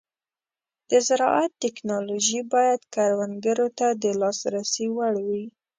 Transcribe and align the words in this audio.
د 0.89 0.91
زراعت 1.07 1.51
ټيکنالوژي 1.63 2.41
باید 2.53 2.81
کروندګرو 2.95 3.67
ته 3.77 3.87
د 4.03 4.05
لاسرسي 4.21 4.85
وړ 4.95 5.13
وي. 5.27 5.45